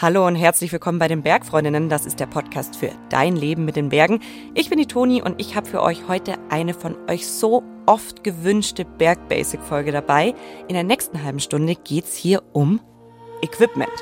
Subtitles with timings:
[0.00, 1.88] Hallo und herzlich willkommen bei den Bergfreundinnen.
[1.88, 4.18] Das ist der Podcast für dein Leben mit den Bergen.
[4.52, 8.24] Ich bin die Toni und ich habe für euch heute eine von euch so oft
[8.24, 10.34] gewünschte Berg-Basic-Folge dabei.
[10.66, 12.80] In der nächsten halben Stunde geht es hier um
[13.40, 13.92] Equipment.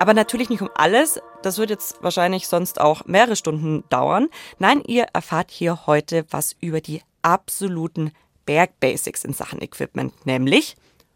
[0.00, 1.20] Aber natürlich nicht um alles.
[1.42, 4.28] Das wird jetzt wahrscheinlich sonst auch mehrere Stunden dauern.
[4.58, 8.10] Nein, ihr erfahrt hier heute was über die absoluten
[8.44, 10.74] Berg-Basics in Sachen Equipment, nämlich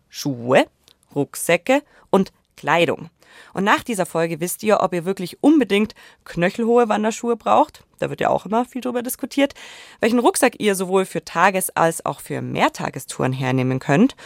[0.08, 0.66] Schuhe,
[1.14, 3.10] Rucksäcke und Kleidung.
[3.54, 5.94] Und nach dieser Folge wisst ihr, ob ihr wirklich unbedingt
[6.24, 7.84] knöchelhohe Wanderschuhe braucht.
[7.98, 9.54] Da wird ja auch immer viel drüber diskutiert.
[10.00, 14.16] Welchen Rucksack ihr sowohl für Tages- als auch für Mehrtagestouren hernehmen könnt.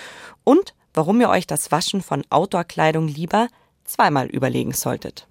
[0.45, 3.49] Und warum ihr euch das Waschen von Outdoor-Kleidung lieber
[3.85, 5.27] zweimal überlegen solltet.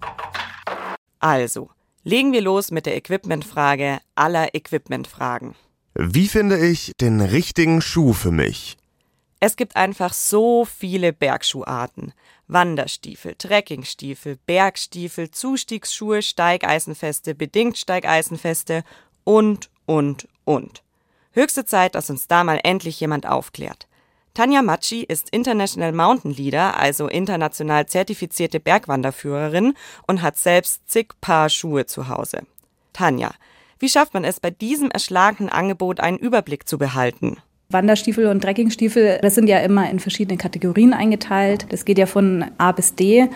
[1.18, 1.70] Also,
[2.04, 5.54] legen wir los mit der Equipment-Frage aller Equipment-Fragen.
[5.94, 8.76] Wie finde ich den richtigen Schuh für mich?
[9.44, 12.14] Es gibt einfach so viele Bergschuharten.
[12.46, 18.84] Wanderstiefel, Trekkingstiefel, Bergstiefel, Zustiegsschuhe, Steigeisenfeste, bedingt Steigeisenfeste
[19.24, 20.84] und, und, und.
[21.32, 23.88] Höchste Zeit, dass uns da mal endlich jemand aufklärt.
[24.32, 29.74] Tanja Matschi ist International Mountain Leader, also international zertifizierte Bergwanderführerin
[30.06, 32.46] und hat selbst zig Paar Schuhe zu Hause.
[32.92, 33.32] Tanja,
[33.80, 37.42] wie schafft man es bei diesem erschlagenen Angebot einen Überblick zu behalten?
[37.72, 41.66] Wanderstiefel und Trekkingstiefel, das sind ja immer in verschiedene Kategorien eingeteilt.
[41.70, 43.28] Das geht ja von A bis D.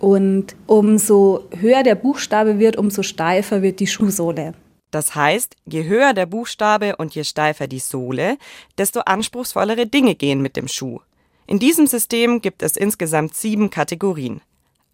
[0.00, 4.54] Und umso höher der Buchstabe wird, umso steifer wird die Schuhsohle.
[4.90, 8.38] Das heißt, je höher der Buchstabe und je steifer die Sohle,
[8.78, 11.00] desto anspruchsvollere Dinge gehen mit dem Schuh.
[11.46, 14.40] In diesem System gibt es insgesamt sieben Kategorien.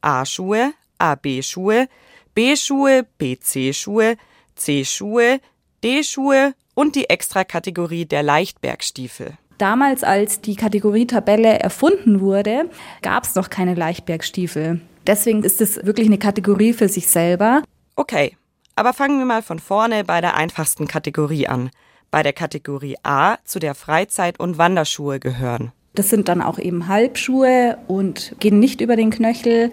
[0.00, 1.88] A-Schuhe, AB-Schuhe,
[2.34, 4.16] B-Schuhe, BC-Schuhe,
[4.54, 5.40] C-Schuhe,
[5.84, 9.34] D-Schuhe und die Extrakategorie der Leichtbergstiefel.
[9.59, 12.70] Damals, als die Kategorietabelle erfunden wurde,
[13.03, 14.81] gab es noch keine Leichtbergstiefel.
[15.06, 17.63] Deswegen ist es wirklich eine Kategorie für sich selber.
[17.96, 18.36] Okay,
[18.77, 21.70] aber fangen wir mal von vorne bei der einfachsten Kategorie an.
[22.11, 25.73] Bei der Kategorie A, zu der Freizeit- und Wanderschuhe gehören.
[25.95, 29.73] Das sind dann auch eben Halbschuhe und gehen nicht über den Knöchel.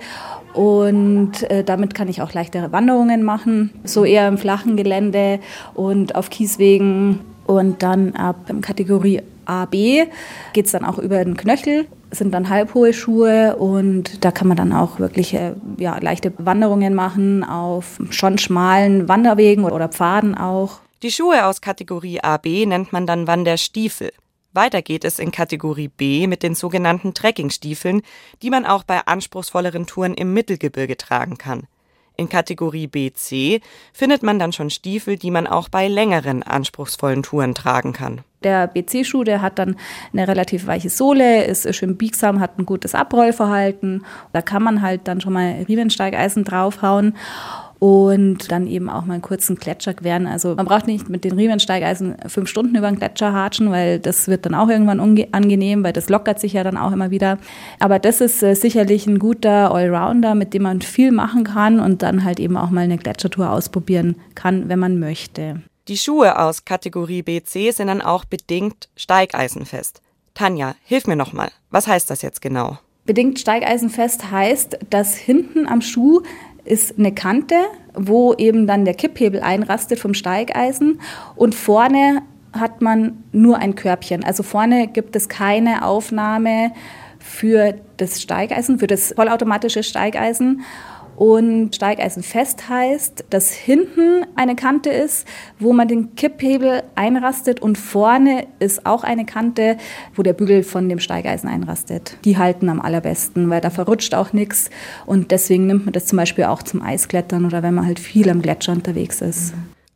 [0.53, 5.39] Und äh, damit kann ich auch leichtere Wanderungen machen, so eher im flachen Gelände
[5.75, 7.19] und auf Kieswegen.
[7.45, 10.05] Und dann ab Kategorie A, B
[10.53, 14.57] geht es dann auch über den Knöchel, sind dann halbhohe Schuhe und da kann man
[14.57, 20.79] dann auch wirklich äh, ja, leichte Wanderungen machen auf schon schmalen Wanderwegen oder Pfaden auch.
[21.03, 24.11] Die Schuhe aus Kategorie AB nennt man dann Wanderstiefel.
[24.57, 28.01] Weiter geht es in Kategorie B mit den sogenannten Trekkingstiefeln,
[28.41, 31.67] die man auch bei anspruchsvolleren Touren im Mittelgebirge tragen kann.
[32.15, 33.61] In Kategorie BC
[33.93, 38.21] findet man dann schon Stiefel, die man auch bei längeren anspruchsvollen Touren tragen kann.
[38.43, 39.75] Der BC-Schuh, der hat dann
[40.11, 44.05] eine relativ weiche Sohle, ist schön biegsam, hat ein gutes Abrollverhalten.
[44.33, 47.15] Da kann man halt dann schon mal Riemensteigeisen draufhauen
[47.79, 50.25] und dann eben auch mal einen kurzen Gletscher queren.
[50.25, 54.27] Also man braucht nicht mit den Riemensteigeisen fünf Stunden über den Gletscher hatschen, weil das
[54.27, 57.37] wird dann auch irgendwann unangenehm, weil das lockert sich ja dann auch immer wieder.
[57.79, 62.01] Aber das ist äh, sicherlich ein guter Allrounder, mit dem man viel machen kann und
[62.01, 65.61] dann halt eben auch mal eine Gletschertour ausprobieren kann, wenn man möchte.
[65.87, 70.01] Die Schuhe aus Kategorie BC sind dann auch bedingt steigeisenfest.
[70.33, 71.49] Tanja, hilf mir nochmal.
[71.69, 72.77] Was heißt das jetzt genau?
[73.05, 76.23] Bedingt steigeisenfest heißt, dass hinten am Schuh
[76.67, 77.55] ist eine Kante,
[77.93, 81.01] wo eben dann der Kipphebel einrastet vom Steigeisen
[81.35, 82.21] und vorne
[82.53, 84.23] hat man nur ein Körbchen.
[84.23, 86.71] Also vorne gibt es keine Aufnahme
[87.19, 90.61] für das Steigeisen, für das vollautomatische Steigeisen.
[91.17, 97.75] Und Steigeisen fest heißt, dass hinten eine Kante ist, wo man den Kipphebel einrastet und
[97.79, 99.77] vorne ist auch eine Kante,
[100.13, 102.17] wo der Bügel von dem Steigeisen einrastet.
[102.23, 104.69] Die halten am allerbesten, weil da verrutscht auch nichts
[105.07, 108.29] und deswegen nimmt man das zum Beispiel auch zum Eisklettern oder wenn man halt viel
[108.29, 109.55] am Gletscher unterwegs ist.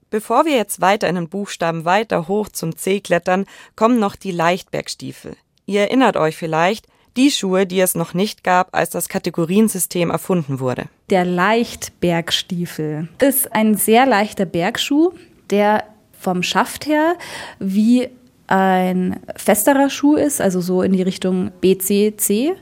[0.09, 3.45] Bevor wir jetzt weiter in den Buchstaben weiter hoch zum C klettern,
[3.75, 5.35] kommen noch die Leichtbergstiefel.
[5.67, 10.59] Ihr erinnert euch vielleicht, die Schuhe, die es noch nicht gab, als das Kategoriensystem erfunden
[10.59, 10.85] wurde.
[11.09, 15.11] Der Leichtbergstiefel ist ein sehr leichter Bergschuh,
[15.49, 17.15] der vom Schaft her
[17.59, 18.09] wie
[18.47, 22.53] ein festerer Schuh ist, also so in die Richtung BCC,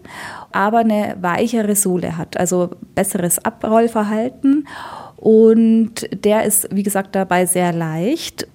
[0.51, 4.67] aber eine weichere Sohle hat, also besseres Abrollverhalten.
[5.15, 8.47] Und der ist, wie gesagt, dabei sehr leicht.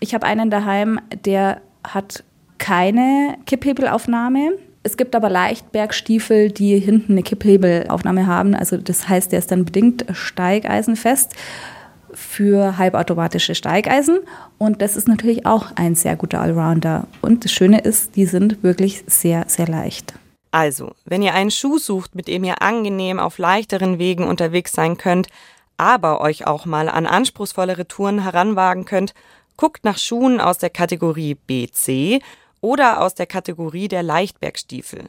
[0.00, 2.22] Ich habe einen daheim, der hat
[2.58, 4.52] keine Kipphebelaufnahme.
[4.84, 8.54] Es gibt aber Leichtbergstiefel, die hinten eine Kipphebelaufnahme haben.
[8.54, 11.32] Also das heißt, der ist dann bedingt steigeisenfest
[12.12, 14.18] für halbautomatische Steigeisen.
[14.58, 17.08] Und das ist natürlich auch ein sehr guter Allrounder.
[17.22, 20.12] Und das Schöne ist, die sind wirklich sehr, sehr leicht.
[20.50, 24.98] Also, wenn ihr einen Schuh sucht, mit dem ihr angenehm auf leichteren Wegen unterwegs sein
[24.98, 25.28] könnt,
[25.78, 29.14] aber euch auch mal an anspruchsvollere Touren heranwagen könnt,
[29.56, 32.22] guckt nach Schuhen aus der Kategorie BC
[32.64, 35.04] oder aus der Kategorie der Leichtbergstiefel.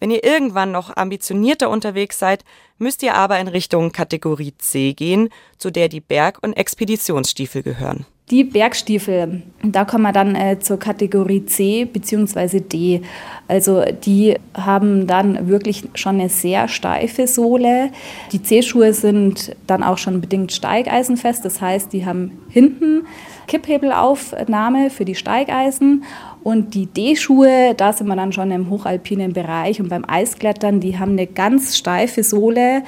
[0.00, 2.44] Wenn ihr irgendwann noch ambitionierter unterwegs seid,
[2.78, 5.28] müsst ihr aber in Richtung Kategorie C gehen,
[5.58, 8.04] zu der die Berg- und Expeditionsstiefel gehören.
[8.30, 12.60] Die Bergstiefel, da kommen wir dann äh, zur Kategorie C bzw.
[12.60, 13.00] D.
[13.46, 17.90] Also die haben dann wirklich schon eine sehr steife Sohle.
[18.32, 23.06] Die C-Schuhe sind dann auch schon bedingt steigeisenfest, das heißt, die haben hinten
[23.46, 26.04] Kipphebelaufnahme für die Steigeisen
[26.48, 30.98] und die D-Schuhe, da sind wir dann schon im hochalpinen Bereich und beim Eisklettern, die
[30.98, 32.84] haben eine ganz steife Sohle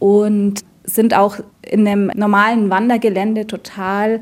[0.00, 4.20] und sind auch in einem normalen Wandergelände total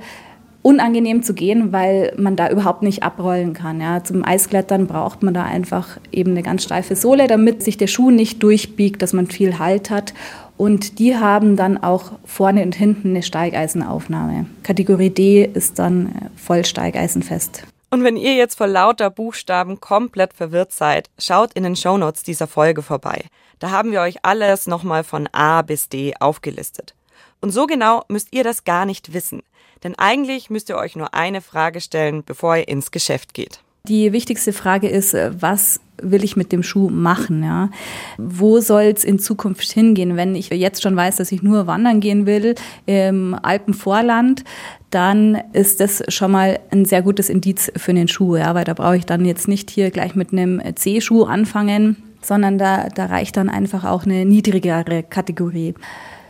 [0.60, 3.80] unangenehm zu gehen, weil man da überhaupt nicht abrollen kann.
[3.80, 4.04] Ja.
[4.04, 8.10] Zum Eisklettern braucht man da einfach eben eine ganz steife Sohle, damit sich der Schuh
[8.10, 10.12] nicht durchbiegt, dass man viel Halt hat.
[10.58, 14.44] Und die haben dann auch vorne und hinten eine Steigeisenaufnahme.
[14.64, 17.64] Kategorie D ist dann voll steigeisenfest.
[17.90, 22.46] Und wenn ihr jetzt vor lauter Buchstaben komplett verwirrt seid, schaut in den Shownotes dieser
[22.46, 23.24] Folge vorbei.
[23.58, 26.94] Da haben wir euch alles nochmal von A bis D aufgelistet.
[27.40, 29.42] Und so genau müsst ihr das gar nicht wissen.
[29.84, 33.60] Denn eigentlich müsst ihr euch nur eine Frage stellen, bevor ihr ins Geschäft geht.
[33.84, 37.42] Die wichtigste Frage ist, äh, was will ich mit dem Schuh machen?
[37.42, 37.70] Ja?
[38.18, 40.16] Wo soll es in Zukunft hingehen?
[40.16, 42.54] Wenn ich jetzt schon weiß, dass ich nur wandern gehen will
[42.86, 44.44] im Alpenvorland,
[44.90, 48.54] dann ist das schon mal ein sehr gutes Indiz für den Schuh, ja?
[48.54, 52.88] weil da brauche ich dann jetzt nicht hier gleich mit einem C-Schuh anfangen, sondern da,
[52.94, 55.74] da reicht dann einfach auch eine niedrigere Kategorie.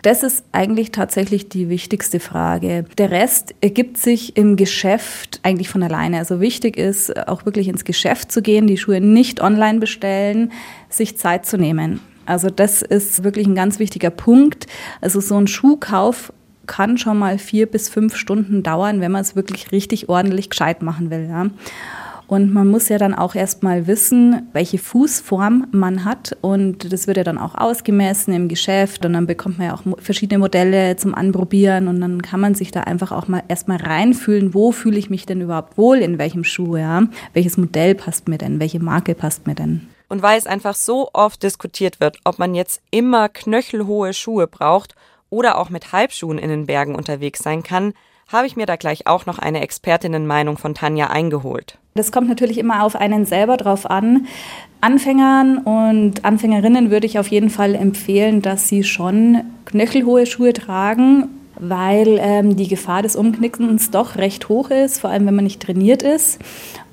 [0.06, 2.84] Das ist eigentlich tatsächlich die wichtigste Frage.
[2.96, 6.18] Der Rest ergibt sich im Geschäft eigentlich von alleine.
[6.18, 10.52] Also wichtig ist, auch wirklich ins Geschäft zu gehen, die Schuhe nicht online bestellen,
[10.90, 11.98] sich Zeit zu nehmen.
[12.24, 14.68] Also das ist wirklich ein ganz wichtiger Punkt.
[15.00, 16.32] Also so ein Schuhkauf
[16.66, 20.82] kann schon mal vier bis fünf Stunden dauern, wenn man es wirklich richtig ordentlich gescheit
[20.82, 21.26] machen will.
[21.28, 21.46] Ja.
[22.28, 26.36] Und man muss ja dann auch erstmal wissen, welche Fußform man hat.
[26.40, 29.04] Und das wird ja dann auch ausgemessen im Geschäft.
[29.04, 31.86] Und dann bekommt man ja auch verschiedene Modelle zum Anprobieren.
[31.86, 35.24] Und dann kann man sich da einfach auch mal erstmal reinfühlen, wo fühle ich mich
[35.26, 37.04] denn überhaupt wohl, in welchem Schuh, ja?
[37.32, 38.58] Welches Modell passt mir denn?
[38.58, 39.86] Welche Marke passt mir denn?
[40.08, 44.94] Und weil es einfach so oft diskutiert wird, ob man jetzt immer knöchelhohe Schuhe braucht
[45.30, 47.92] oder auch mit Halbschuhen in den Bergen unterwegs sein kann,
[48.32, 51.78] habe ich mir da gleich auch noch eine Expertinnenmeinung von Tanja eingeholt.
[51.94, 54.26] Das kommt natürlich immer auf einen selber drauf an.
[54.80, 61.28] Anfängern und Anfängerinnen würde ich auf jeden Fall empfehlen, dass sie schon knöchelhohe Schuhe tragen,
[61.58, 65.62] weil ähm, die Gefahr des Umknickens doch recht hoch ist, vor allem wenn man nicht
[65.62, 66.38] trainiert ist.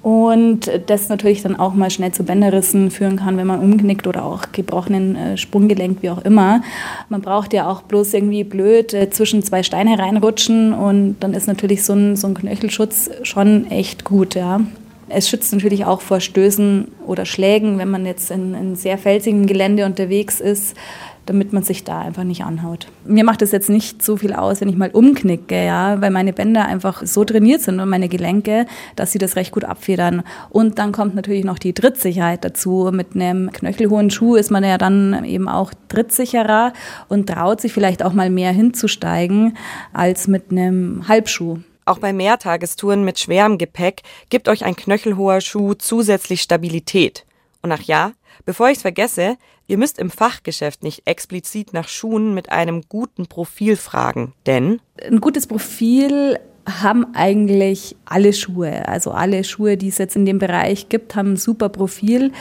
[0.03, 4.25] Und das natürlich dann auch mal schnell zu Bänderrissen führen kann, wenn man umknickt oder
[4.25, 6.61] auch gebrochenen äh, Sprunggelenk, wie auch immer.
[7.07, 11.47] Man braucht ja auch bloß irgendwie blöd äh, zwischen zwei Steine reinrutschen und dann ist
[11.47, 14.59] natürlich so ein, so ein Knöchelschutz schon echt gut, ja.
[15.07, 19.47] Es schützt natürlich auch vor Stößen oder Schlägen, wenn man jetzt in, in sehr felsigem
[19.47, 20.75] Gelände unterwegs ist,
[21.25, 22.87] damit man sich da einfach nicht anhaut.
[23.05, 26.33] Mir macht es jetzt nicht so viel aus, wenn ich mal umknicke, ja, weil meine
[26.33, 28.65] Bänder einfach so trainiert sind und meine Gelenke,
[28.95, 30.23] dass sie das recht gut abfedern.
[30.49, 32.89] Und dann kommt natürlich noch die Trittsicherheit dazu.
[32.93, 36.73] Mit einem knöchelhohen Schuh ist man ja dann eben auch trittsicherer
[37.07, 39.57] und traut sich vielleicht auch mal mehr hinzusteigen
[39.93, 41.59] als mit einem Halbschuh.
[41.85, 47.25] Auch bei Mehrtagestouren mit schwerem Gepäck gibt euch ein knöchelhoher Schuh zusätzlich Stabilität.
[47.61, 48.11] Und ach ja,
[48.45, 53.27] bevor ich es vergesse, ihr müsst im Fachgeschäft nicht explizit nach Schuhen mit einem guten
[53.27, 58.87] Profil fragen, denn ein gutes Profil haben eigentlich alle Schuhe.
[58.87, 62.31] Also alle Schuhe, die es jetzt in dem Bereich gibt, haben ein super Profil.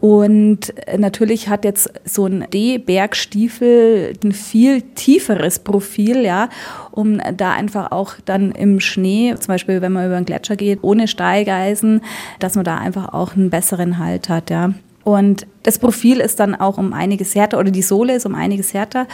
[0.00, 6.48] Und natürlich hat jetzt so ein D-Bergstiefel ein viel tieferes Profil, ja,
[6.92, 10.78] um da einfach auch dann im Schnee, zum Beispiel wenn man über einen Gletscher geht,
[10.82, 12.00] ohne Steigeisen,
[12.38, 14.72] dass man da einfach auch einen besseren Halt hat, ja.
[15.08, 18.74] Und das Profil ist dann auch um einiges härter oder die Sohle ist um einiges
[18.74, 19.06] härter.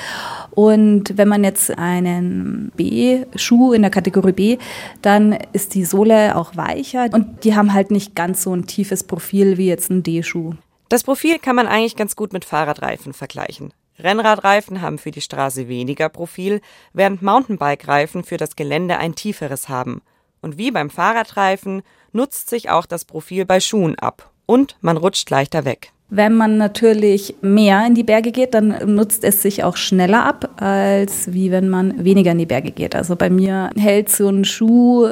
[0.50, 4.58] Und wenn man jetzt einen B-Schuh in der Kategorie B,
[5.02, 9.04] dann ist die Sohle auch weicher und die haben halt nicht ganz so ein tiefes
[9.04, 10.54] Profil wie jetzt ein D-Schuh.
[10.88, 13.72] Das Profil kann man eigentlich ganz gut mit Fahrradreifen vergleichen.
[14.00, 16.60] Rennradreifen haben für die Straße weniger Profil,
[16.92, 20.02] während Mountainbike-Reifen für das Gelände ein tieferes haben.
[20.42, 25.28] Und wie beim Fahrradreifen nutzt sich auch das Profil bei Schuhen ab und man rutscht
[25.30, 25.90] leichter weg.
[26.10, 30.50] Wenn man natürlich mehr in die Berge geht, dann nutzt es sich auch schneller ab,
[30.62, 32.94] als wie wenn man weniger in die Berge geht.
[32.94, 35.08] Also bei mir hält so ein Schuh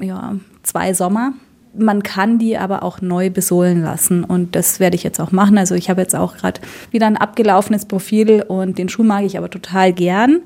[0.00, 1.32] ja, zwei Sommer.
[1.78, 5.58] Man kann die aber auch neu besohlen lassen und das werde ich jetzt auch machen.
[5.58, 9.36] Also ich habe jetzt auch gerade wieder ein abgelaufenes Profil und den Schuh mag ich
[9.36, 10.40] aber total gern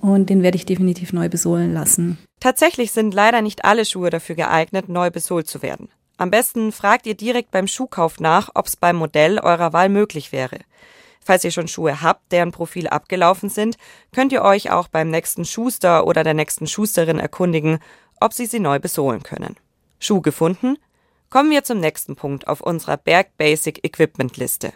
[0.00, 2.18] und den werde ich definitiv neu besohlen lassen.
[2.40, 5.88] Tatsächlich sind leider nicht alle Schuhe dafür geeignet, neu besohlt zu werden.
[6.20, 10.32] Am besten fragt ihr direkt beim Schuhkauf nach, ob es beim Modell eurer Wahl möglich
[10.32, 10.58] wäre.
[11.24, 13.78] Falls ihr schon Schuhe habt, deren Profil abgelaufen sind,
[14.12, 17.78] könnt ihr euch auch beim nächsten Schuster oder der nächsten Schusterin erkundigen,
[18.20, 19.56] ob sie sie neu besohlen können.
[19.98, 20.76] Schuh gefunden?
[21.30, 24.74] Kommen wir zum nächsten Punkt auf unserer Berg Basic Equipment Liste.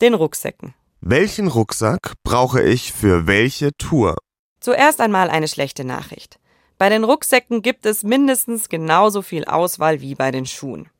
[0.00, 0.74] Den Rucksäcken.
[1.00, 4.16] Welchen Rucksack brauche ich für welche Tour?
[4.60, 6.38] Zuerst einmal eine schlechte Nachricht.
[6.84, 10.90] Bei den Rucksäcken gibt es mindestens genauso viel Auswahl wie bei den Schuhen.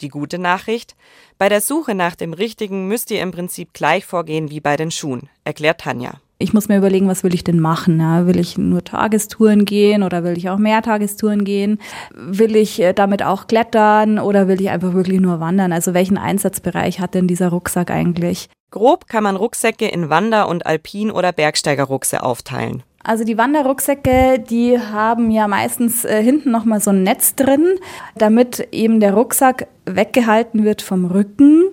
[0.00, 0.94] Die gute Nachricht,
[1.36, 4.92] bei der Suche nach dem Richtigen müsst ihr im Prinzip gleich vorgehen wie bei den
[4.92, 6.20] Schuhen, erklärt Tanja.
[6.38, 7.98] Ich muss mir überlegen, was will ich denn machen?
[7.98, 8.28] Ja?
[8.28, 11.80] Will ich nur Tagestouren gehen oder will ich auch mehr Tagestouren gehen?
[12.14, 15.72] Will ich äh, damit auch klettern oder will ich einfach wirklich nur wandern?
[15.72, 18.48] Also welchen Einsatzbereich hat denn dieser Rucksack eigentlich?
[18.70, 22.84] Grob kann man Rucksäcke in Wander- und Alpin- oder Bergsteigerruckse aufteilen.
[23.04, 27.74] Also die Wanderrucksäcke, die haben ja meistens äh, hinten nochmal so ein Netz drin,
[28.16, 31.64] damit eben der Rucksack weggehalten wird vom Rücken,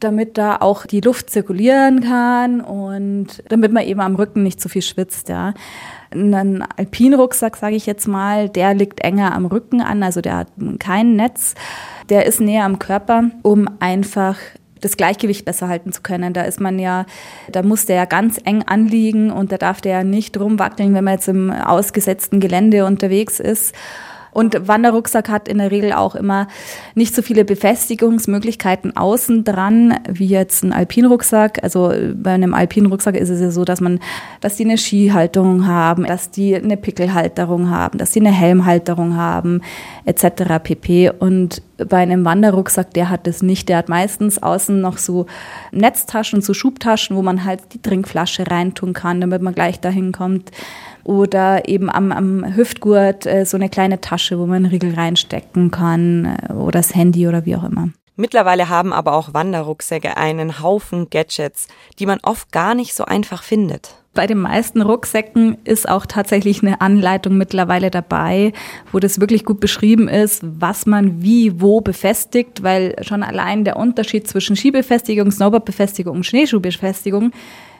[0.00, 4.68] damit da auch die Luft zirkulieren kann und damit man eben am Rücken nicht zu
[4.68, 5.54] viel schwitzt, ja.
[6.10, 10.48] Ein Alpinrucksack, sage ich jetzt mal, der liegt enger am Rücken an, also der hat
[10.78, 11.54] kein Netz.
[12.08, 14.36] Der ist näher am Körper, um einfach
[14.82, 16.34] das Gleichgewicht besser halten zu können.
[16.34, 17.06] Da ist man ja,
[17.50, 21.04] da muss der ja ganz eng anliegen und da darf der ja nicht rumwackeln, wenn
[21.04, 23.74] man jetzt im ausgesetzten Gelände unterwegs ist.
[24.32, 26.48] Und Wanderrucksack hat in der Regel auch immer
[26.94, 31.62] nicht so viele Befestigungsmöglichkeiten außen dran wie jetzt ein Alpinrucksack.
[31.62, 34.00] Also bei einem Alpinrucksack ist es ja so, dass man,
[34.40, 39.60] dass die eine Skihalterung haben, dass die eine Pickelhalterung haben, dass die eine Helmhalterung haben,
[40.06, 40.62] etc.
[40.62, 41.10] pp.
[41.10, 43.68] Und bei einem Wanderrucksack, der hat das nicht.
[43.68, 45.26] Der hat meistens außen noch so
[45.72, 50.50] Netztaschen, so Schubtaschen, wo man halt die Trinkflasche reintun kann, damit man gleich dahin kommt
[51.04, 55.70] oder eben am, am Hüftgurt äh, so eine kleine Tasche, wo man einen Riegel reinstecken
[55.70, 57.88] kann äh, oder das Handy oder wie auch immer.
[58.16, 61.68] Mittlerweile haben aber auch Wanderrucksäcke einen Haufen Gadgets,
[61.98, 63.96] die man oft gar nicht so einfach findet.
[64.14, 68.52] Bei den meisten Rucksäcken ist auch tatsächlich eine Anleitung mittlerweile dabei,
[68.92, 73.78] wo das wirklich gut beschrieben ist, was man wie wo befestigt, weil schon allein der
[73.78, 77.32] Unterschied zwischen Skibefestigung, Snowboardbefestigung und Schneeschuhbefestigung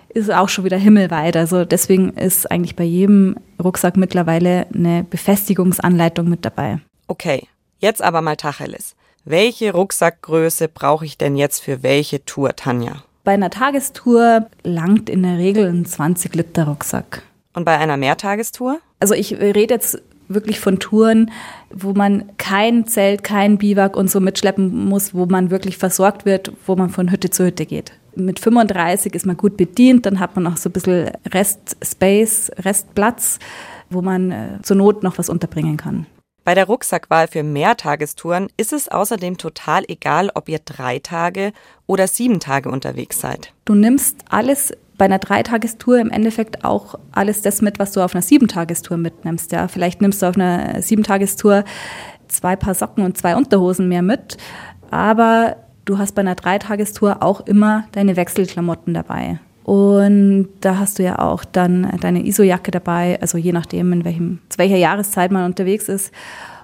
[0.08, 1.36] ist auch schon wieder himmelweit.
[1.36, 6.80] Also deswegen ist eigentlich bei jedem Rucksack mittlerweile eine Befestigungsanleitung mit dabei.
[7.08, 7.46] Okay,
[7.78, 8.94] jetzt aber mal Tacheles.
[9.24, 13.04] Welche Rucksackgröße brauche ich denn jetzt für welche Tour, Tanja?
[13.24, 17.22] Bei einer Tagestour langt in der Regel ein 20 Liter Rucksack.
[17.54, 18.80] Und bei einer Mehrtagestour?
[18.98, 21.30] Also ich rede jetzt wirklich von Touren,
[21.70, 26.52] wo man kein Zelt, kein Biwak und so mitschleppen muss, wo man wirklich versorgt wird,
[26.66, 27.92] wo man von Hütte zu Hütte geht.
[28.14, 33.38] Mit 35 ist man gut bedient, dann hat man noch so ein bisschen Restspace, Restplatz,
[33.90, 36.06] wo man äh, zur Not noch was unterbringen kann.
[36.44, 41.52] Bei der Rucksackwahl für Mehrtagestouren ist es außerdem total egal, ob ihr drei Tage
[41.86, 43.52] oder sieben Tage unterwegs seid.
[43.64, 48.14] Du nimmst alles bei einer Dreitagestour im Endeffekt auch alles das mit, was du auf
[48.14, 49.52] einer Siebentagestour mitnimmst.
[49.52, 51.64] Ja, vielleicht nimmst du auf einer Siebentagestour
[52.28, 54.36] zwei Paar Socken und zwei Unterhosen mehr mit,
[54.90, 59.38] aber du hast bei einer Dreitagestour auch immer deine Wechselklamotten dabei.
[59.64, 64.40] Und da hast du ja auch dann deine ISO-Jacke dabei, also je nachdem, in welchem,
[64.48, 66.12] zu welcher Jahreszeit man unterwegs ist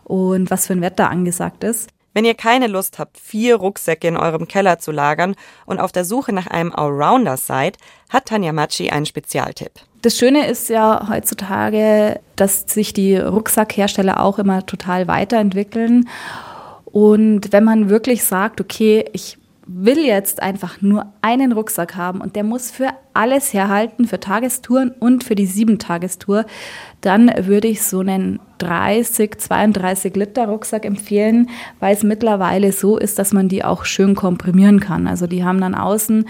[0.04, 1.90] und was für ein Wetter angesagt ist.
[2.14, 6.04] Wenn ihr keine Lust habt, vier Rucksäcke in eurem Keller zu lagern und auf der
[6.04, 7.76] Suche nach einem Allrounder seid,
[8.08, 9.70] hat Tanja Matschi einen Spezialtipp.
[10.02, 16.08] Das Schöne ist ja heutzutage, dass sich die Rucksackhersteller auch immer total weiterentwickeln.
[16.98, 19.38] Und wenn man wirklich sagt, okay, ich
[19.68, 24.90] will jetzt einfach nur einen Rucksack haben und der muss für alles herhalten, für Tagestouren
[24.90, 26.44] und für die Sieben-Tagestour,
[27.00, 33.20] dann würde ich so einen 30, 32 Liter Rucksack empfehlen, weil es mittlerweile so ist,
[33.20, 35.06] dass man die auch schön komprimieren kann.
[35.06, 36.24] Also die haben dann außen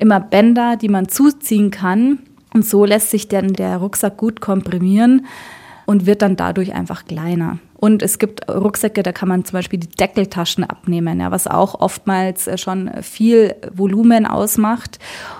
[0.00, 2.18] immer Bänder, die man zuziehen kann
[2.52, 5.26] und so lässt sich dann der Rucksack gut komprimieren
[5.88, 7.60] und wird dann dadurch einfach kleiner.
[7.74, 11.80] Und es gibt Rucksäcke, da kann man zum Beispiel die Deckeltaschen abnehmen, ja, was auch
[11.80, 14.98] oftmals äh, schon viel Volumen ausmacht.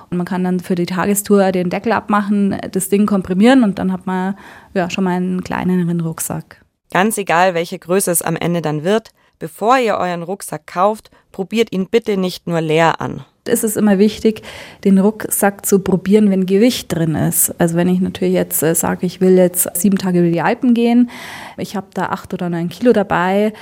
[0.08, 3.92] Und man kann dann für die Tagestour den Deckel abmachen, das Ding komprimieren und dann
[3.92, 4.38] hat man
[4.72, 6.64] ja schon mal einen kleineren Rucksack.
[6.94, 11.72] Ganz egal, welche Größe es am Ende dann wird, bevor ihr euren Rucksack kauft, probiert
[11.72, 14.42] ihn bitte nicht nur leer an ist es immer wichtig,
[14.84, 17.54] den Rucksack zu probieren, wenn Gewicht drin ist.
[17.58, 20.74] Also wenn ich natürlich jetzt äh, sage, ich will jetzt sieben Tage über die Alpen
[20.74, 21.10] gehen,
[21.56, 23.52] ich habe da acht oder neun Kilo dabei,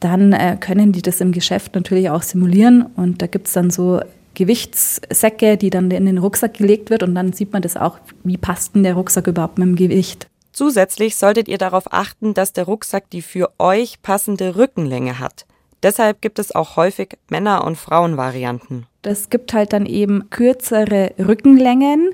[0.00, 2.86] dann äh, können die das im Geschäft natürlich auch simulieren.
[2.96, 4.00] Und da gibt es dann so
[4.34, 8.36] Gewichtssäcke, die dann in den Rucksack gelegt wird und dann sieht man das auch, wie
[8.36, 10.28] passt denn der Rucksack überhaupt mit dem Gewicht.
[10.52, 15.46] Zusätzlich solltet ihr darauf achten, dass der Rucksack die für euch passende Rückenlänge hat.
[15.82, 18.86] Deshalb gibt es auch häufig Männer- und Frauenvarianten.
[19.02, 22.10] Das gibt halt dann eben kürzere Rückenlängen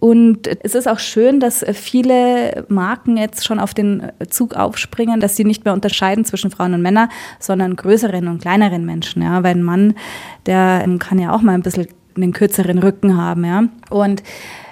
[0.00, 5.36] und es ist auch schön, dass viele Marken jetzt schon auf den Zug aufspringen, dass
[5.36, 7.08] sie nicht mehr unterscheiden zwischen Frauen und Männern,
[7.40, 9.22] sondern größeren und kleineren Menschen.
[9.22, 9.94] Ja, weil ein Mann,
[10.46, 13.44] der kann ja auch mal ein bisschen einen kürzeren Rücken haben.
[13.44, 13.64] Ja.
[13.90, 14.22] Und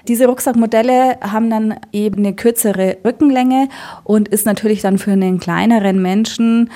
[0.07, 3.69] diese Rucksackmodelle haben dann eben eine kürzere Rückenlänge
[4.05, 6.71] und ist natürlich dann für einen kleineren Menschen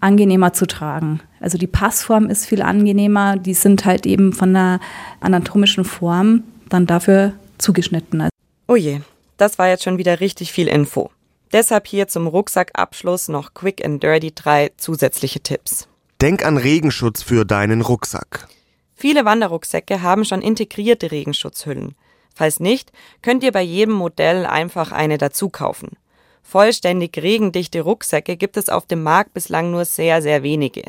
[0.00, 1.20] angenehmer zu tragen.
[1.40, 4.80] Also die Passform ist viel angenehmer, die sind halt eben von der
[5.20, 8.28] anatomischen Form dann dafür zugeschnitten.
[8.68, 9.00] Oh je,
[9.36, 11.10] das war jetzt schon wieder richtig viel Info.
[11.52, 15.88] Deshalb hier zum Rucksackabschluss noch Quick and Dirty drei zusätzliche Tipps.
[16.20, 18.46] Denk an Regenschutz für deinen Rucksack.
[18.94, 21.94] Viele Wanderrucksäcke haben schon integrierte Regenschutzhüllen.
[22.34, 22.92] Falls nicht,
[23.22, 25.96] könnt ihr bei jedem Modell einfach eine dazu kaufen.
[26.42, 30.82] Vollständig regendichte Rucksäcke gibt es auf dem Markt bislang nur sehr, sehr wenige.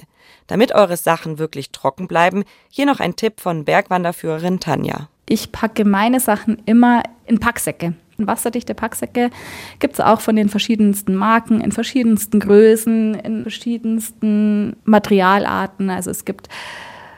[0.48, 5.08] Damit eure Sachen wirklich trocken bleiben, hier noch ein Tipp von Bergwanderführerin Tanja.
[5.30, 7.94] Ich packe meine Sachen immer in Packsäcke.
[8.18, 9.30] Wasserdichte Packsäcke
[9.80, 15.90] gibt es auch von den verschiedensten Marken, in verschiedensten Größen, in verschiedensten Materialarten.
[15.90, 16.50] Also es gibt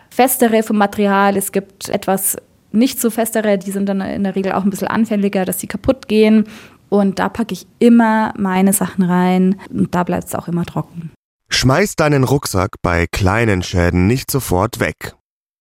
[0.10, 2.38] festere vom Material, es gibt etwas
[2.72, 5.68] nicht so festere, die sind dann in der Regel auch ein bisschen anfälliger, dass sie
[5.68, 6.46] kaputt gehen.
[6.94, 11.12] Und da packe ich immer meine Sachen rein und da bleibt es auch immer trocken.
[11.50, 15.16] Schmeiß deinen Rucksack bei kleinen Schäden nicht sofort weg.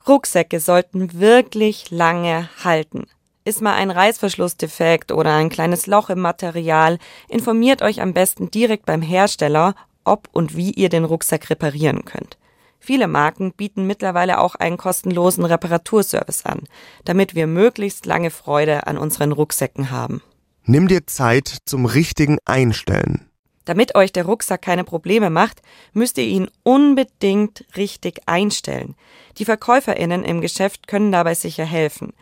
[0.06, 3.06] Rucksäcke sollten wirklich lange halten.
[3.46, 6.98] Ist mal ein Reißverschluss defekt oder ein kleines Loch im Material,
[7.30, 9.74] informiert euch am besten direkt beim Hersteller,
[10.04, 12.36] ob und wie ihr den Rucksack reparieren könnt.
[12.78, 16.64] Viele Marken bieten mittlerweile auch einen kostenlosen Reparaturservice an,
[17.06, 20.20] damit wir möglichst lange Freude an unseren Rucksäcken haben.
[20.64, 23.28] Nimm dir Zeit zum richtigen Einstellen.
[23.64, 25.60] Damit euch der Rucksack keine Probleme macht,
[25.92, 28.94] müsst ihr ihn unbedingt richtig einstellen.
[29.38, 32.12] Die Verkäuferinnen im Geschäft können dabei sicher helfen.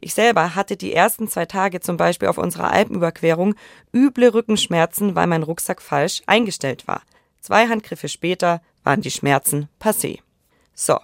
[0.00, 3.54] Ich selber hatte die ersten zwei Tage zum Beispiel auf unserer Alpenüberquerung
[3.94, 7.02] üble Rückenschmerzen, weil mein Rucksack falsch eingestellt war.
[7.40, 10.20] Zwei Handgriffe später waren die Schmerzen passé.
[10.74, 10.98] So,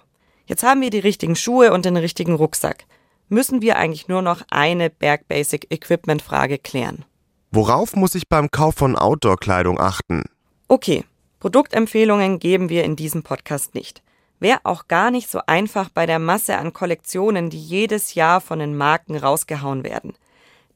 [0.47, 2.85] jetzt haben wir die richtigen Schuhe und den richtigen Rucksack
[3.29, 7.05] müssen wir eigentlich nur noch eine Bergbasic Equipment Frage klären.
[7.51, 10.23] Worauf muss ich beim Kauf von Outdoor-Kleidung achten?
[10.67, 11.05] Okay,
[11.39, 14.01] Produktempfehlungen geben wir in diesem Podcast nicht.
[14.39, 18.59] Wäre auch gar nicht so einfach bei der Masse an Kollektionen, die jedes Jahr von
[18.59, 20.13] den Marken rausgehauen werden.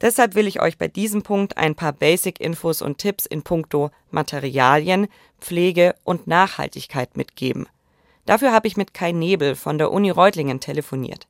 [0.00, 5.06] Deshalb will ich euch bei diesem Punkt ein paar Basic-Infos und Tipps in puncto Materialien,
[5.40, 7.68] Pflege und Nachhaltigkeit mitgeben.
[8.26, 11.28] Dafür habe ich mit Kai Nebel von der Uni Reutlingen telefoniert.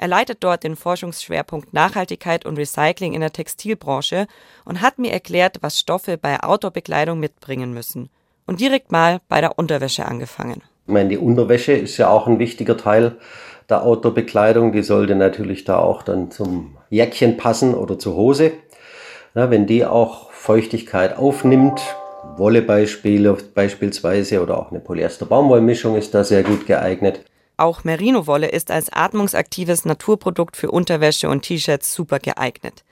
[0.00, 4.28] Er leitet dort den Forschungsschwerpunkt Nachhaltigkeit und Recycling in der Textilbranche
[4.64, 8.08] und hat mir erklärt, was Stoffe bei Outdoor-Bekleidung mitbringen müssen.
[8.46, 10.62] Und direkt mal bei der Unterwäsche angefangen.
[10.86, 13.18] Ich meine, die Unterwäsche ist ja auch ein wichtiger Teil
[13.68, 14.72] der Outdoor-Bekleidung.
[14.72, 18.52] Die sollte natürlich da auch dann zum Jäckchen passen oder zur Hose.
[19.34, 21.82] Ja, wenn die auch Feuchtigkeit aufnimmt,
[22.38, 27.20] Wolle beispielsweise oder auch eine Polyester-Baumwollmischung ist da sehr gut geeignet.
[27.60, 32.84] Auch Merino-Wolle ist als atmungsaktives Naturprodukt für Unterwäsche und T-Shirts super geeignet.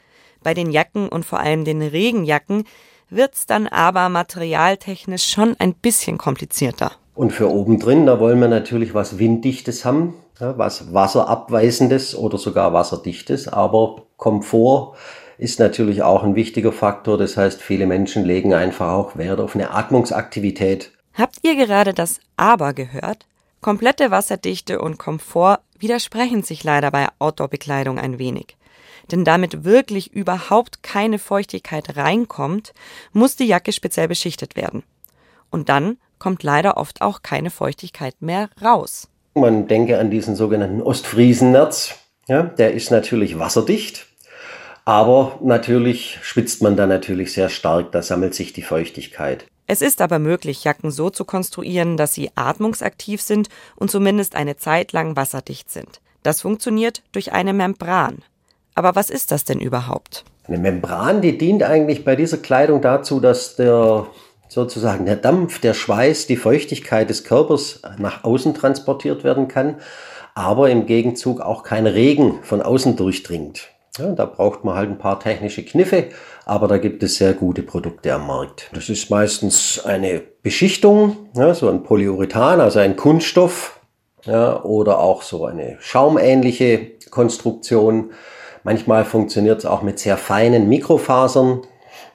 [0.42, 2.64] Bei den Jacken und vor allem den Regenjacken
[3.08, 6.92] wird's dann aber materialtechnisch schon ein bisschen komplizierter.
[7.14, 13.48] Und für obendrin, da wollen wir natürlich was Winddichtes haben, was Wasserabweisendes oder sogar Wasserdichtes.
[13.48, 14.96] Aber Komfort
[15.38, 17.16] ist natürlich auch ein wichtiger Faktor.
[17.16, 20.92] Das heißt, viele Menschen legen einfach auch Wert auf eine Atmungsaktivität.
[21.14, 23.24] Habt ihr gerade das Aber gehört?
[23.60, 28.56] Komplette Wasserdichte und Komfort widersprechen sich leider bei Outdoor-Bekleidung ein wenig.
[29.10, 32.72] Denn damit wirklich überhaupt keine Feuchtigkeit reinkommt,
[33.12, 34.84] muss die Jacke speziell beschichtet werden.
[35.50, 39.08] Und dann kommt leider oft auch keine Feuchtigkeit mehr raus.
[39.34, 41.94] Man denke an diesen sogenannten Ostfriesennerz.
[42.28, 44.06] Ja, der ist natürlich wasserdicht,
[44.84, 49.46] aber natürlich schwitzt man da natürlich sehr stark, da sammelt sich die Feuchtigkeit.
[49.70, 54.56] Es ist aber möglich, Jacken so zu konstruieren, dass sie atmungsaktiv sind und zumindest eine
[54.56, 56.00] Zeit lang wasserdicht sind.
[56.22, 58.22] Das funktioniert durch eine Membran.
[58.74, 60.24] Aber was ist das denn überhaupt?
[60.46, 64.06] Eine Membran, die dient eigentlich bei dieser Kleidung dazu, dass der
[64.48, 69.76] sozusagen der Dampf, der Schweiß, die Feuchtigkeit des Körpers nach außen transportiert werden kann,
[70.34, 73.68] aber im Gegenzug auch kein Regen von außen durchdringt.
[73.98, 76.06] Ja, da braucht man halt ein paar technische Kniffe,
[76.48, 78.70] aber da gibt es sehr gute Produkte am Markt.
[78.72, 83.80] Das ist meistens eine Beschichtung, ja, so ein Polyurethan, also ein Kunststoff,
[84.24, 88.12] ja, oder auch so eine schaumähnliche Konstruktion.
[88.64, 91.66] Manchmal funktioniert es auch mit sehr feinen Mikrofasern,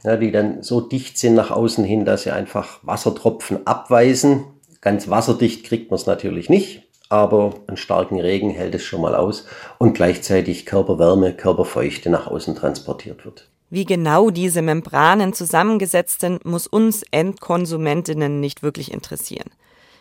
[0.04, 4.46] ja, die dann so dicht sind nach außen hin, dass sie einfach Wassertropfen abweisen.
[4.82, 9.14] Ganz wasserdicht kriegt man es natürlich nicht, aber einen starken Regen hält es schon mal
[9.14, 9.46] aus
[9.78, 13.53] und gleichzeitig Körperwärme, Körperfeuchte nach außen transportiert wird.
[13.74, 19.50] Wie genau diese Membranen zusammengesetzt sind, muss uns Endkonsumentinnen nicht wirklich interessieren.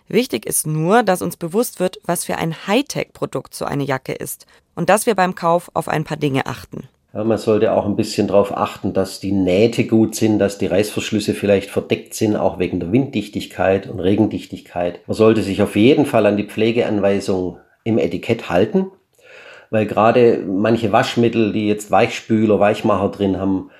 [0.08, 4.44] Wichtig ist nur, dass uns bewusst wird, was für ein Hightech-Produkt so eine Jacke ist
[4.74, 6.86] und dass wir beim Kauf auf ein paar Dinge achten.
[7.14, 10.66] Ja, man sollte auch ein bisschen darauf achten, dass die Nähte gut sind, dass die
[10.66, 15.00] Reißverschlüsse vielleicht verdeckt sind, auch wegen der Winddichtigkeit und Regendichtigkeit.
[15.06, 18.90] Man sollte sich auf jeden Fall an die Pflegeanweisung im Etikett halten,
[19.72, 23.70] weil gerade manche Waschmittel, die jetzt Weichspüler, Weichmacher drin haben,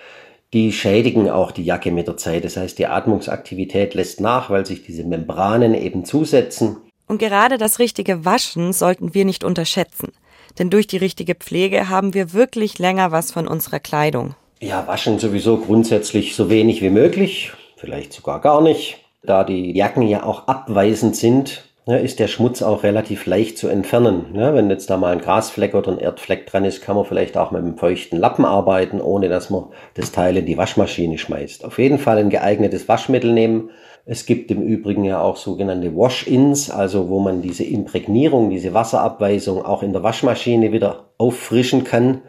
[0.55, 2.47] die schädigen auch die Jacke mit der Zeit.
[2.47, 6.79] Das heißt, die Atmungsaktivität lässt nach, weil sich diese Membranen eben zusetzen.
[7.07, 10.13] Und gerade das richtige Waschen sollten wir nicht unterschätzen.
[10.59, 14.35] Denn durch die richtige Pflege haben wir wirklich länger was von unserer Kleidung.
[14.61, 18.97] Ja, waschen sowieso grundsätzlich so wenig wie möglich, vielleicht sogar gar nicht.
[19.23, 23.69] Da die Jacken ja auch abweisend sind, ja, ist der Schmutz auch relativ leicht zu
[23.69, 24.35] entfernen.
[24.35, 27.37] Ja, wenn jetzt da mal ein Grasfleck oder ein Erdfleck dran ist, kann man vielleicht
[27.37, 31.65] auch mit einem feuchten Lappen arbeiten, ohne dass man das Teil in die Waschmaschine schmeißt.
[31.65, 33.71] Auf jeden Fall ein geeignetes Waschmittel nehmen,
[34.05, 39.65] es gibt im Übrigen ja auch sogenannte Wash-ins, also wo man diese Imprägnierung, diese Wasserabweisung
[39.65, 42.23] auch in der Waschmaschine wieder auffrischen kann.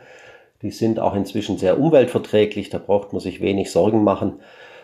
[0.61, 4.33] Die sind auch inzwischen sehr umweltverträglich, da braucht man sich wenig Sorgen machen.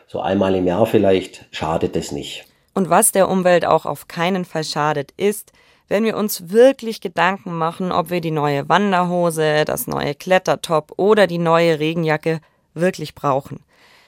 [0.08, 2.49] So einmal im Jahr vielleicht schadet es nicht.
[2.74, 5.52] Und was der Umwelt auch auf keinen Fall schadet, ist,
[5.88, 11.28] wenn wir uns wirklich Gedanken machen, ob wir die neue Wanderhose, das neue Klettertop oder
[11.28, 12.42] die neue Regenjacke
[12.74, 13.62] wirklich brauchen.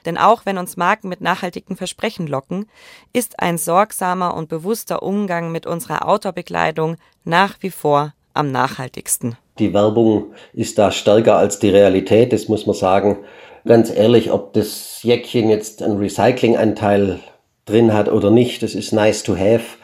[0.06, 2.68] Denn auch wenn uns Marken mit nachhaltigen Versprechen locken,
[3.14, 9.38] ist ein sorgsamer und bewusster Umgang mit unserer Outdoor-Bekleidung nach wie vor am nachhaltigsten.
[9.60, 13.18] Die Werbung ist da stärker als die Realität, das muss man sagen.
[13.66, 17.20] Ganz ehrlich, ob das Jäckchen jetzt einen Recyclinganteil
[17.66, 19.78] drin hat oder nicht, das ist nice to have.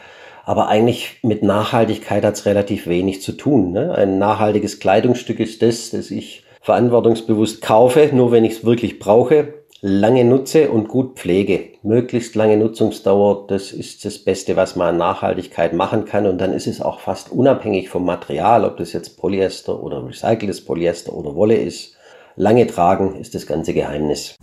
[0.44, 3.72] Aber eigentlich mit Nachhaltigkeit hat es relativ wenig zu tun.
[3.72, 3.94] Ne?
[3.94, 9.58] Ein nachhaltiges Kleidungsstück ist das, das ich verantwortungsbewusst kaufe, nur wenn ich es wirklich brauche
[9.80, 11.70] lange nutze und gut pflege.
[11.82, 16.26] Möglichst lange Nutzungsdauer, das ist das Beste, was man an Nachhaltigkeit machen kann.
[16.26, 20.64] Und dann ist es auch fast unabhängig vom Material, ob das jetzt Polyester oder recyceltes
[20.64, 21.94] Polyester oder Wolle ist.
[22.34, 24.36] Lange tragen ist das ganze Geheimnis.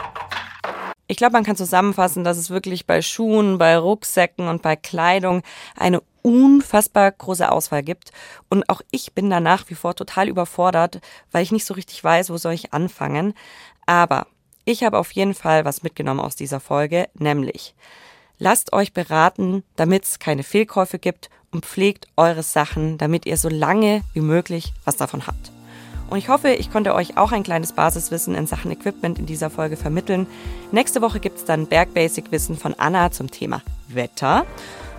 [1.07, 5.43] Ich glaube, man kann zusammenfassen, dass es wirklich bei Schuhen, bei Rucksäcken und bei Kleidung
[5.75, 8.11] eine unfassbar große Auswahl gibt.
[8.49, 12.03] Und auch ich bin da nach wie vor total überfordert, weil ich nicht so richtig
[12.03, 13.35] weiß, wo soll ich anfangen.
[13.85, 14.25] Aber
[14.65, 17.75] ich habe auf jeden Fall was mitgenommen aus dieser Folge, nämlich
[18.39, 23.47] lasst euch beraten, damit es keine Fehlkäufe gibt und pflegt eure Sachen, damit ihr so
[23.47, 25.51] lange wie möglich was davon habt.
[26.09, 29.49] Und ich hoffe, ich konnte euch auch ein kleines Basiswissen in Sachen Equipment in dieser
[29.49, 30.27] Folge vermitteln.
[30.71, 34.45] Nächste Woche gibt es dann Bergbasic-Wissen von Anna zum Thema Wetter.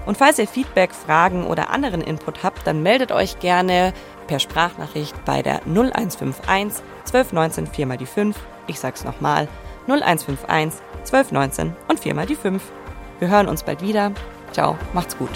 [0.04, 3.92] Und falls ihr Feedback, Fragen oder anderen Input habt, dann meldet euch gerne
[4.26, 9.48] per Sprachnachricht bei der 0151 1219 4 mal die 5 ich sag's nochmal,
[9.86, 12.62] 0151 1219 und 4 mal die 5.
[13.18, 14.12] Wir hören uns bald wieder.
[14.52, 15.30] Ciao, macht's gut.